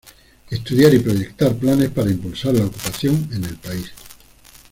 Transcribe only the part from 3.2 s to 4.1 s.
en el país.